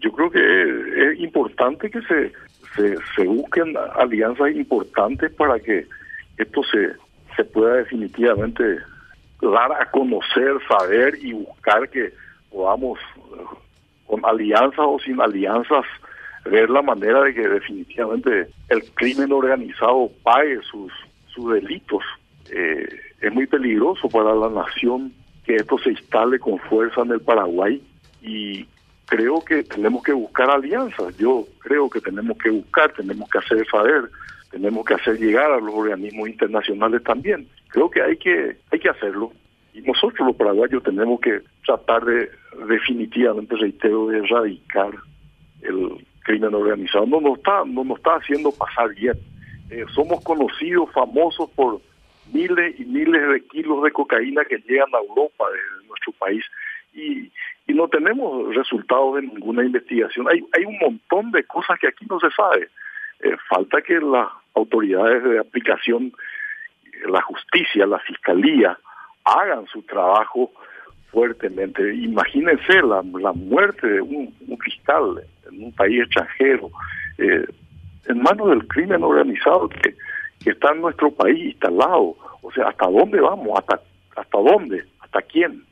yo 0.00 0.12
creo 0.12 0.30
que 0.30 1.12
es 1.12 1.20
importante 1.20 1.90
que 1.90 2.00
se, 2.02 2.32
se, 3.16 3.24
busquen 3.24 3.74
alianzas 3.96 4.52
importantes 4.52 5.32
para 5.34 5.58
que 5.60 5.86
esto 6.38 6.62
se, 6.64 6.92
se 7.36 7.44
pueda 7.44 7.76
definitivamente 7.76 8.78
dar 9.40 9.72
a 9.72 9.90
conocer, 9.90 10.54
saber 10.68 11.18
y 11.20 11.32
buscar 11.32 11.88
que 11.88 12.12
podamos, 12.50 12.98
eh, 12.98 13.56
con 14.06 14.24
alianzas 14.24 14.80
o 14.86 14.98
sin 14.98 15.20
alianzas, 15.20 15.84
ver 16.44 16.70
la 16.70 16.82
manera 16.82 17.22
de 17.22 17.34
que 17.34 17.46
definitivamente 17.46 18.48
el 18.68 18.82
crimen 18.94 19.32
organizado 19.32 20.10
pague 20.22 20.60
sus, 20.62 20.92
sus 21.26 21.52
delitos. 21.52 22.02
Eh, 22.50 22.88
es 23.20 23.32
muy 23.32 23.46
peligroso 23.46 24.08
para 24.08 24.34
la 24.34 24.48
nación 24.48 25.12
que 25.44 25.56
esto 25.56 25.78
se 25.78 25.90
instale 25.90 26.38
con 26.38 26.58
fuerza 26.58 27.02
en 27.02 27.12
el 27.12 27.20
Paraguay 27.20 27.82
y 28.22 28.66
creo 29.10 29.44
que 29.44 29.64
tenemos 29.64 30.04
que 30.04 30.12
buscar 30.12 30.48
alianzas. 30.48 31.16
Yo 31.18 31.44
creo 31.58 31.90
que 31.90 32.00
tenemos 32.00 32.38
que 32.38 32.48
buscar, 32.48 32.92
tenemos 32.92 33.28
que 33.28 33.38
hacer 33.38 33.66
saber, 33.68 34.08
tenemos 34.52 34.84
que 34.84 34.94
hacer 34.94 35.18
llegar 35.18 35.50
a 35.50 35.58
los 35.58 35.74
organismos 35.74 36.28
internacionales 36.28 37.02
también. 37.02 37.48
Creo 37.68 37.90
que 37.90 38.00
hay 38.00 38.16
que 38.16 38.56
hay 38.70 38.78
que 38.78 38.88
hacerlo 38.88 39.32
y 39.74 39.80
nosotros 39.82 40.28
los 40.28 40.36
paraguayos 40.36 40.82
tenemos 40.84 41.20
que 41.20 41.40
tratar 41.66 42.04
de 42.04 42.30
definitivamente 42.68 43.56
reitero 43.56 44.06
de 44.06 44.18
erradicar 44.18 44.92
el 45.62 46.06
crimen 46.22 46.54
organizado. 46.54 47.04
No 47.06 47.20
nos 47.20 47.38
está 47.38 47.64
no 47.66 47.82
nos 47.82 47.98
está 47.98 48.14
haciendo 48.14 48.52
pasar 48.52 48.94
bien. 48.94 49.18
Eh, 49.70 49.84
somos 49.92 50.22
conocidos, 50.22 50.88
famosos 50.92 51.50
por 51.50 51.80
miles 52.32 52.78
y 52.78 52.84
miles 52.84 53.28
de 53.28 53.44
kilos 53.48 53.82
de 53.82 53.90
cocaína 53.90 54.44
que 54.44 54.58
llegan 54.58 54.94
a 54.94 54.98
Europa 54.98 55.46
de 55.50 55.88
nuestro 55.88 56.12
país 56.12 56.44
tenemos 57.90 58.54
resultados 58.54 59.16
de 59.16 59.22
ninguna 59.22 59.64
investigación. 59.64 60.26
Hay, 60.28 60.42
hay 60.56 60.64
un 60.64 60.78
montón 60.78 61.30
de 61.30 61.44
cosas 61.44 61.78
que 61.78 61.88
aquí 61.88 62.06
no 62.08 62.18
se 62.18 62.30
sabe. 62.30 62.68
Eh, 63.20 63.36
falta 63.48 63.82
que 63.82 64.00
las 64.00 64.28
autoridades 64.54 65.22
de 65.24 65.38
aplicación, 65.38 66.12
la 67.06 67.20
justicia, 67.22 67.86
la 67.86 67.98
fiscalía, 67.98 68.78
hagan 69.24 69.66
su 69.66 69.82
trabajo 69.82 70.50
fuertemente. 71.10 71.94
Imagínense 71.94 72.82
la, 72.82 73.02
la 73.20 73.32
muerte 73.32 73.86
de 73.86 74.00
un, 74.00 74.32
fiscal 74.64 75.22
en 75.50 75.64
un 75.64 75.72
país 75.72 76.02
extranjero, 76.02 76.70
eh, 77.18 77.44
en 78.06 78.22
manos 78.22 78.50
del 78.50 78.66
crimen 78.66 79.02
organizado 79.02 79.68
que, 79.68 79.94
que 80.42 80.50
está 80.50 80.72
en 80.72 80.80
nuestro 80.80 81.10
país 81.10 81.38
instalado. 81.52 82.16
O 82.42 82.50
sea, 82.52 82.68
¿hasta 82.68 82.86
dónde 82.86 83.20
vamos? 83.20 83.58
¿Hasta, 83.58 83.80
hasta 84.16 84.38
dónde? 84.38 84.84
¿Hasta 85.00 85.22
quién? 85.22 85.64